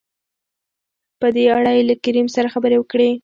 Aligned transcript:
په 1.19 1.27
دې 1.35 1.45
اړه 1.57 1.71
يې 1.77 1.83
له 1.89 1.95
کريم 2.03 2.27
سره 2.35 2.51
خبرې 2.53 2.77
وکړې. 2.79 3.09